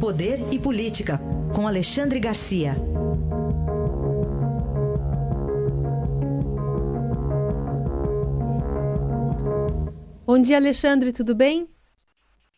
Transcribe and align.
Poder 0.00 0.38
e 0.52 0.60
Política, 0.60 1.18
com 1.52 1.66
Alexandre 1.66 2.20
Garcia. 2.20 2.76
Bom 10.24 10.38
dia, 10.38 10.56
Alexandre, 10.56 11.12
tudo 11.12 11.34
bem? 11.34 11.68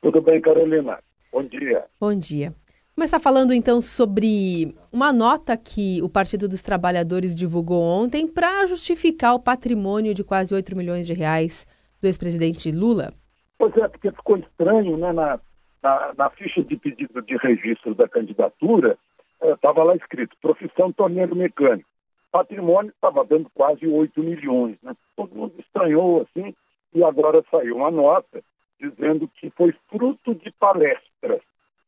Tudo 0.02 0.20
bem, 0.20 0.38
Carolina. 0.42 0.98
Bom 1.32 1.42
dia. 1.42 1.86
Bom 1.98 2.14
dia. 2.14 2.54
Começar 2.94 3.18
falando 3.18 3.54
então 3.54 3.80
sobre 3.80 4.76
uma 4.92 5.10
nota 5.10 5.56
que 5.56 6.02
o 6.02 6.10
Partido 6.10 6.46
dos 6.46 6.60
Trabalhadores 6.60 7.34
divulgou 7.34 7.80
ontem 7.82 8.26
para 8.26 8.66
justificar 8.66 9.34
o 9.34 9.40
patrimônio 9.40 10.12
de 10.12 10.22
quase 10.22 10.54
8 10.54 10.76
milhões 10.76 11.06
de 11.06 11.14
reais 11.14 11.66
do 12.02 12.06
ex-presidente 12.06 12.70
Lula. 12.70 13.14
Pois 13.58 13.74
é, 13.78 13.88
porque 13.88 14.10
ficou 14.10 14.36
estranho, 14.36 14.98
né? 14.98 15.10
Na, 15.10 15.40
na, 15.82 16.12
na 16.16 16.30
ficha 16.30 16.62
de 16.62 16.76
pedido 16.76 17.22
de 17.22 17.36
registro 17.36 17.94
da 17.94 18.08
candidatura, 18.08 18.98
estava 19.42 19.80
eh, 19.80 19.84
lá 19.84 19.96
escrito 19.96 20.36
profissão 20.40 20.92
torneiro 20.92 21.34
mecânico. 21.34 21.88
Patrimônio 22.30 22.90
estava 22.90 23.24
dando 23.24 23.50
quase 23.54 23.86
8 23.86 24.22
milhões. 24.22 24.80
Né? 24.82 24.94
Todo 25.16 25.34
mundo 25.34 25.54
estranhou 25.58 26.22
assim, 26.22 26.54
e 26.94 27.02
agora 27.02 27.44
saiu 27.50 27.76
uma 27.76 27.90
nota 27.90 28.42
dizendo 28.80 29.28
que 29.28 29.50
foi 29.50 29.74
fruto 29.88 30.34
de 30.34 30.50
palestras 30.52 31.42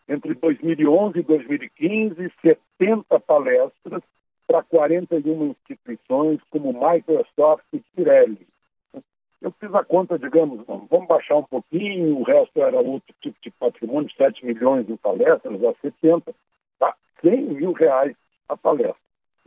entre 0.08 0.34
2011 0.34 1.18
e 1.18 1.22
2015, 1.22 2.32
70 2.78 3.20
palestras 3.20 4.02
para 4.46 4.62
41 4.62 5.46
instituições 5.50 6.40
como 6.50 6.72
Microsoft 6.72 7.64
e 7.72 7.80
Pirelli. 7.96 8.41
Fiz 9.58 9.74
a 9.74 9.84
conta, 9.84 10.18
digamos, 10.18 10.64
vamos 10.66 11.06
baixar 11.06 11.36
um 11.36 11.42
pouquinho, 11.42 12.18
o 12.18 12.22
resto 12.22 12.60
era 12.60 12.80
outro 12.80 13.14
tipo 13.20 13.36
de 13.42 13.50
patrimônio, 13.50 14.10
7 14.16 14.44
milhões 14.44 14.88
em 14.88 14.96
palestras, 14.96 15.62
a 15.64 15.74
70, 15.80 16.34
tá 16.78 16.94
100 17.20 17.42
mil 17.42 17.72
reais 17.72 18.16
a 18.48 18.56
palestra. 18.56 18.96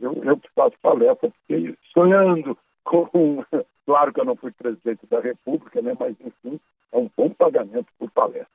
Eu, 0.00 0.12
eu 0.24 0.36
que 0.36 0.48
faço 0.54 0.76
palestra, 0.82 1.32
fiquei 1.46 1.74
sonhando 1.92 2.56
com. 2.84 3.44
Claro 3.86 4.12
que 4.12 4.18
eu 4.18 4.24
não 4.24 4.34
fui 4.34 4.50
presidente 4.50 5.06
da 5.06 5.20
República, 5.20 5.80
né, 5.80 5.96
mas, 5.96 6.16
enfim, 6.20 6.58
é 6.90 6.98
um 6.98 7.08
bom 7.16 7.30
pagamento 7.30 7.86
por 7.96 8.10
palestra. 8.10 8.48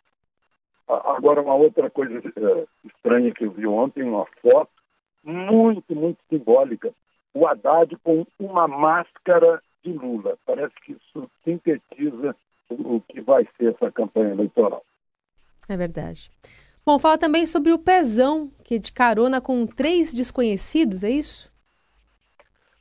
Agora, 0.89 1.41
uma 1.41 1.55
outra 1.55 1.89
coisa 1.89 2.19
uh, 2.19 2.67
estranha 2.83 3.31
que 3.33 3.45
eu 3.45 3.52
vi 3.52 3.66
ontem, 3.66 4.03
uma 4.03 4.25
foto 4.41 4.69
muito, 5.23 5.95
muito 5.95 6.19
simbólica. 6.29 6.94
O 7.33 7.47
Haddad 7.47 7.95
com 8.03 8.25
uma 8.38 8.67
máscara 8.67 9.61
de 9.83 9.94
Lula. 9.94 10.38
Parece 10.45 10.73
que 10.83 10.97
sintetiza 11.52 12.35
o, 12.69 13.02
que 13.02 13.21
vai 13.21 13.47
ser 13.57 13.73
essa 13.73 13.91
campanha 13.91 14.31
eleitoral. 14.31 14.83
É 15.67 15.75
verdade. 15.75 16.31
Bom, 16.85 16.97
fala 16.97 17.17
também 17.17 17.45
sobre 17.45 17.71
o 17.71 17.80
Pezão, 17.80 18.52
que 18.63 18.75
é 18.75 18.77
de 18.77 18.91
carona 18.91 19.39
com 19.39 19.67
três 19.67 20.13
desconhecidos, 20.13 21.03
é 21.03 21.11
isso? 21.11 21.52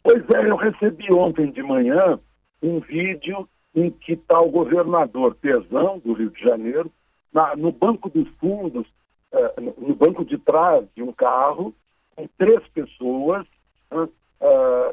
Pois 0.03 0.23
é, 0.31 0.49
eu 0.49 0.57
recebi 0.57 1.13
ontem 1.13 1.51
de 1.51 1.63
manhã 1.63 2.19
um 2.63 2.81
vídeo 2.81 3.49
em 3.75 3.91
que 3.91 4.15
está 4.15 4.39
o 4.39 4.51
governador 4.51 5.35
Pezão, 5.35 5.99
do 5.99 6.15
Rio 6.15 6.31
de 6.31 6.41
Janeiro, 6.41 6.91
na, 7.33 7.55
no 7.55 7.71
banco 7.71 8.09
dos 8.09 8.29
fundos, 8.39 8.87
eh, 9.33 9.55
no 9.61 9.95
banco 9.95 10.25
de 10.25 10.39
trás 10.39 10.85
de 10.97 11.03
um 11.03 11.13
carro, 11.13 11.73
com 12.17 12.27
três 12.39 12.67
pessoas, 12.69 13.47
né, 13.91 14.09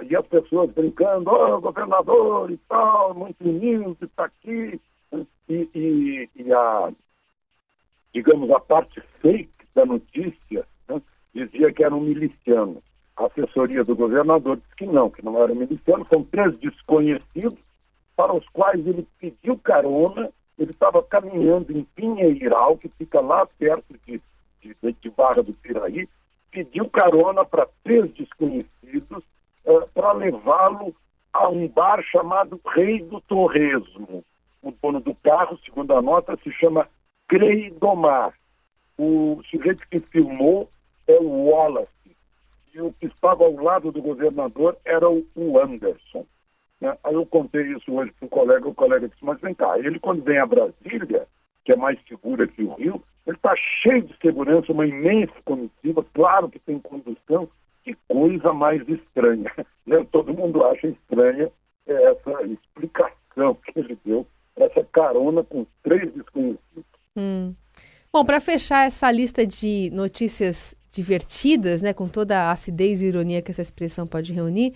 e 0.09 0.15
as 0.15 0.25
pessoas 0.27 0.71
brincando, 0.71 1.29
oh, 1.29 1.59
governador 1.61 2.51
e 2.51 2.57
tal, 2.69 3.13
muito 3.13 3.37
humilde, 3.41 3.97
está 4.01 4.25
aqui. 4.25 4.79
E, 5.49 5.69
e, 5.73 6.29
e, 6.35 6.53
a, 6.53 6.91
digamos, 8.13 8.49
a 8.51 8.59
parte 8.59 9.01
fake 9.21 9.65
da 9.73 9.85
notícia 9.85 10.65
né, 10.87 11.01
dizia 11.33 11.71
que 11.71 11.83
era 11.83 11.95
um 11.95 12.01
miliciano. 12.01 12.81
A 13.15 13.25
assessoria 13.25 13.83
do 13.83 13.95
governador 13.95 14.57
disse 14.57 14.75
que 14.75 14.85
não, 14.85 15.09
que 15.09 15.23
não 15.23 15.41
era 15.41 15.51
um 15.51 15.55
miliciano, 15.55 16.05
são 16.11 16.23
três 16.23 16.55
desconhecidos 16.57 17.57
para 18.15 18.33
os 18.33 18.47
quais 18.49 18.85
ele 18.85 19.07
pediu 19.19 19.57
carona 19.57 20.29
ele 20.57 20.71
estava 20.71 21.03
caminhando 21.03 21.71
em 21.71 21.83
Pinheiral, 21.83 22.77
que 22.77 22.89
fica 22.89 23.21
lá 23.21 23.45
perto 23.45 23.95
de, 24.05 24.19
de, 24.61 24.75
de 24.93 25.09
Barra 25.11 25.43
do 25.43 25.53
Piraí, 25.53 26.09
pediu 26.49 26.89
carona 26.89 27.45
para 27.45 27.67
três 27.83 28.11
desconhecidos 28.13 28.66
levá-lo 30.17 30.95
a 31.33 31.49
um 31.49 31.67
bar 31.67 32.01
chamado 32.03 32.59
Rei 32.65 33.01
do 33.01 33.21
Torresmo. 33.21 34.23
O 34.61 34.71
dono 34.71 34.99
do 34.99 35.15
carro, 35.15 35.57
segundo 35.63 35.93
a 35.93 36.01
nota, 36.01 36.37
se 36.43 36.51
chama 36.51 36.87
Creidomar. 37.27 38.33
O 38.97 39.41
sujeito 39.49 39.87
que 39.89 39.99
filmou 39.99 40.69
é 41.07 41.17
o 41.19 41.45
Wallace. 41.45 41.87
E 42.73 42.81
o 42.81 42.91
que 42.93 43.05
estava 43.07 43.43
ao 43.43 43.55
lado 43.55 43.91
do 43.91 44.01
governador 44.01 44.77
era 44.83 45.07
o 45.09 45.59
Anderson. 45.59 46.25
Né? 46.81 46.95
Aí 47.03 47.13
eu 47.13 47.25
contei 47.25 47.63
isso 47.73 47.91
hoje 47.93 48.11
para 48.19 48.25
o 48.25 48.29
colega, 48.29 48.67
o 48.67 48.73
colega 48.73 49.07
disse, 49.07 49.23
mas 49.23 49.39
vem 49.41 49.53
cá, 49.53 49.77
ele 49.79 49.99
quando 49.99 50.23
vem 50.23 50.37
a 50.37 50.45
Brasília, 50.45 51.27
que 51.65 51.73
é 51.73 51.75
mais 51.75 51.99
segura 52.07 52.47
que 52.47 52.63
o 52.63 52.73
Rio, 52.75 53.03
ele 53.25 53.35
está 53.35 53.53
cheio 53.55 54.03
de 54.03 54.15
segurança, 54.17 54.71
uma 54.71 54.85
imensa 54.85 55.33
comitiva, 55.43 56.05
claro 56.13 56.49
que 56.49 56.59
tem 56.59 56.79
condução, 56.79 57.49
que 57.83 57.95
coisa 58.07 58.53
mais 58.53 58.87
estranha. 58.87 59.51
Né? 59.87 60.05
Todo 60.11 60.33
mundo 60.33 60.63
acha 60.65 60.87
estranha 60.87 61.49
essa 61.87 62.43
explicação 62.43 63.55
que 63.55 63.79
ele 63.79 63.97
deu, 64.05 64.27
essa 64.55 64.83
carona 64.91 65.43
com 65.43 65.65
três 65.81 66.11
desconhecidos. 66.13 66.85
Hum. 67.15 67.55
Bom, 68.11 68.25
para 68.25 68.41
fechar 68.41 68.85
essa 68.85 69.09
lista 69.11 69.45
de 69.47 69.89
notícias 69.93 70.75
divertidas, 70.91 71.81
né, 71.81 71.93
com 71.93 72.07
toda 72.07 72.37
a 72.37 72.51
acidez 72.51 73.01
e 73.01 73.07
ironia 73.07 73.41
que 73.41 73.51
essa 73.51 73.61
expressão 73.61 74.05
pode 74.05 74.33
reunir, 74.33 74.73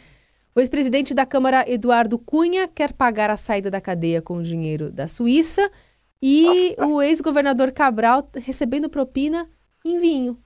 o 0.53 0.59
ex-presidente 0.59 1.13
da 1.13 1.25
Câmara, 1.25 1.63
Eduardo 1.67 2.19
Cunha, 2.19 2.67
quer 2.67 2.94
pagar 2.94 3.29
a 3.29 3.38
saída 3.38 3.71
da 3.71 3.81
cadeia 3.81 4.21
com 4.21 4.41
dinheiro 4.41 4.91
da 4.91 5.07
Suíça 5.07 5.71
e 6.21 6.75
o 6.77 7.01
ex-governador 7.01 7.71
Cabral 7.71 8.29
recebendo 8.35 8.89
propina 8.89 9.47
em 9.83 10.00
vinho. 10.00 10.38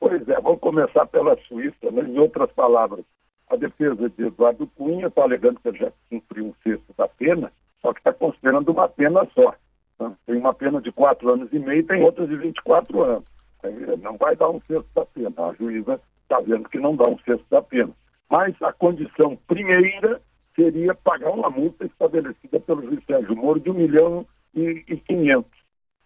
Pois 0.00 0.26
é, 0.28 0.40
vamos 0.40 0.60
começar 0.60 1.06
pela 1.06 1.36
Suíça, 1.46 1.90
né? 1.90 2.02
em 2.02 2.18
outras 2.18 2.50
palavras. 2.52 3.04
A 3.48 3.56
defesa 3.56 4.08
de 4.10 4.26
Eduardo 4.26 4.66
Cunha 4.68 5.06
está 5.06 5.22
alegando 5.22 5.60
que 5.60 5.68
ele 5.68 5.78
já 5.78 5.92
cumpriu 6.08 6.46
um 6.46 6.54
sexto 6.62 6.94
da 6.96 7.06
pena, 7.08 7.52
só 7.80 7.92
que 7.92 8.00
está 8.00 8.12
considerando 8.12 8.70
uma 8.70 8.88
pena 8.88 9.26
só. 9.38 9.54
Né? 10.00 10.14
Tem 10.26 10.36
uma 10.36 10.54
pena 10.54 10.80
de 10.80 10.90
quatro 10.92 11.30
anos 11.30 11.52
e 11.52 11.58
meio 11.58 11.80
e 11.80 11.84
tem 11.84 12.02
outra 12.02 12.26
de 12.26 12.36
24 12.36 13.02
anos. 13.02 13.24
Não 14.02 14.16
vai 14.16 14.36
dar 14.36 14.50
um 14.50 14.60
sexto 14.60 14.88
da 14.94 15.04
pena. 15.06 15.32
A 15.36 15.54
juíza 15.54 16.00
está 16.22 16.40
vendo 16.40 16.68
que 16.68 16.78
não 16.78 16.96
dá 16.96 17.08
um 17.08 17.18
sexto 17.18 17.44
da 17.50 17.62
pena 17.62 17.92
mas 18.34 18.60
a 18.62 18.72
condição 18.72 19.36
primeira 19.46 20.20
seria 20.56 20.94
pagar 20.94 21.30
uma 21.30 21.50
multa 21.50 21.84
estabelecida 21.84 22.58
pelo 22.58 22.82
juiz 22.82 23.04
Sérgio 23.06 23.36
Moro 23.36 23.60
de 23.60 23.70
1 23.70 23.74
milhão 23.74 24.26
e, 24.54 24.84
500. 25.06 25.50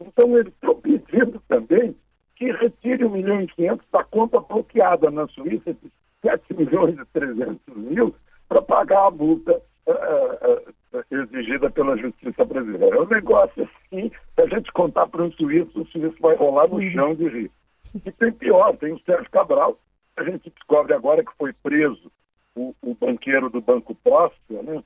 Então, 0.00 0.38
eles 0.38 0.52
estão 0.52 0.74
pedindo 0.74 1.42
também 1.48 1.96
que 2.36 2.52
retire 2.52 3.04
1 3.04 3.10
milhão 3.10 3.40
e 3.40 3.46
500 3.48 3.86
da 3.90 4.04
conta 4.04 4.40
bloqueada 4.40 5.10
na 5.10 5.26
Suíça 5.28 5.72
de 5.72 5.90
7 6.22 6.54
milhões 6.54 6.98
e 6.98 7.04
300 7.06 7.60
mil 7.76 8.14
para 8.48 8.62
pagar 8.62 9.06
a 9.06 9.10
multa 9.10 9.60
uh, 9.86 10.98
uh, 10.98 11.04
exigida 11.10 11.70
pela 11.70 11.96
justiça 11.96 12.44
brasileira. 12.44 12.96
É 12.96 13.00
um 13.00 13.08
negócio 13.08 13.62
assim, 13.62 14.10
se 14.10 14.42
a 14.42 14.46
gente 14.46 14.72
contar 14.72 15.06
para 15.06 15.22
um 15.22 15.32
suíço, 15.32 15.80
o 15.80 15.86
suíço 15.86 16.16
vai 16.20 16.36
rolar 16.36 16.68
no 16.68 16.80
chão 16.90 17.14
de 17.14 17.28
rir. 17.28 17.50
E 17.94 18.12
tem 18.12 18.32
pior, 18.32 18.76
tem 18.76 18.92
o 18.92 19.00
Sérgio 19.00 19.30
Cabral, 19.30 19.78
a 20.16 20.24
gente 20.24 20.50
descobre 20.50 20.92
agora 20.94 21.24
que 21.24 21.32
foi 21.38 21.52
preso 21.52 22.10
o, 22.54 22.74
o 22.82 22.94
banqueiro 22.94 23.48
do 23.48 23.60
Banco 23.60 23.94
Próspera, 23.94 24.62
né, 24.62 24.82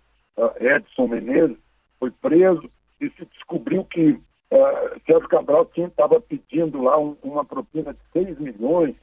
Edson 0.60 1.08
Menezes, 1.08 1.56
foi 1.98 2.10
preso 2.10 2.70
e 3.00 3.08
se 3.10 3.24
descobriu 3.26 3.84
que 3.84 4.10
uh, 4.10 5.00
Sérgio 5.06 5.28
Cabral 5.28 5.68
estava 5.74 6.20
pedindo 6.20 6.82
lá 6.82 6.98
um, 6.98 7.16
uma 7.22 7.44
propina 7.44 7.94
de 7.94 8.00
6 8.12 8.38
milhões 8.38 8.94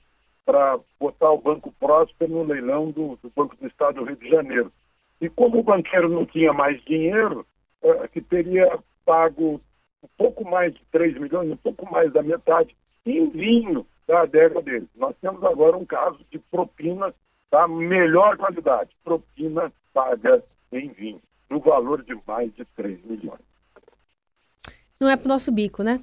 para 0.50 0.80
botar 1.00 1.30
o 1.30 1.38
Banco 1.38 1.72
Próspero 1.74 2.32
no 2.32 2.44
leilão 2.44 2.90
do, 2.90 3.20
do, 3.22 3.32
Banco 3.36 3.56
do 3.56 3.68
Estado 3.68 4.00
do 4.00 4.04
Rio 4.04 4.16
de 4.16 4.28
Janeiro. 4.28 4.74
E 5.22 5.30
como 5.30 5.60
o 5.60 5.64
banqueiro 5.64 6.10
não 6.10 6.26
tinha 6.26 6.52
mais 6.52 6.84
dinheiro, 6.86 7.46
uh, 7.84 8.10
que 8.10 8.20
teria 8.20 8.80
pago 9.06 9.62
um 10.04 10.08
pouco 10.18 10.44
mais 10.44 10.74
de 10.74 10.82
3 10.92 11.20
milhões, 11.20 11.52
um 11.52 11.58
pouco 11.58 11.88
mais 11.92 12.12
da 12.12 12.24
metade, 12.24 12.76
em 13.06 13.30
vinho 13.30 13.86
da 14.08 14.22
adega 14.22 14.60
dele. 14.60 14.90
Nós 14.96 15.16
temos 15.22 15.44
agora 15.44 15.78
um 15.78 15.86
caso 15.86 16.18
de 16.32 16.40
propina 16.40 17.14
da 17.52 17.68
melhor 17.68 18.36
qualidade, 18.36 18.90
propina 19.04 19.72
paga 19.94 20.44
em 20.72 20.90
vinho, 20.90 21.22
no 21.48 21.60
valor 21.60 22.02
de 22.02 22.20
mais 22.26 22.52
de 22.56 22.66
3 22.76 23.06
milhões. 23.06 23.42
Não 25.00 25.08
é 25.08 25.16
para 25.16 25.26
o 25.26 25.30
nosso 25.30 25.52
bico, 25.52 25.84
né? 25.84 26.02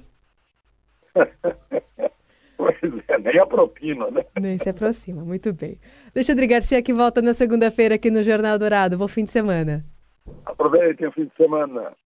pois 2.57 2.75
é, 3.07 3.17
nem 3.19 3.39
a 3.39 3.45
propina, 3.45 4.09
né? 4.11 4.25
Nem 4.39 4.57
se 4.57 4.69
aproxima, 4.69 5.23
muito 5.23 5.53
bem. 5.53 5.79
Alexandre 6.15 6.47
Garcia 6.47 6.81
que 6.81 6.93
volta 6.93 7.21
na 7.21 7.33
segunda-feira 7.33 7.95
aqui 7.95 8.09
no 8.09 8.23
Jornal 8.23 8.57
Dourado. 8.57 8.97
Bom 8.97 9.07
fim 9.07 9.23
de 9.23 9.31
semana. 9.31 9.85
Aproveitem 10.45 11.07
o 11.07 11.11
fim 11.11 11.25
de 11.25 11.35
semana. 11.35 11.93